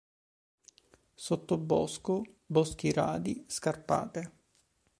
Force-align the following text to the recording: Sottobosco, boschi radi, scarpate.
Sottobosco, 1.13 2.25
boschi 2.47 2.91
radi, 2.91 3.45
scarpate. 3.47 4.31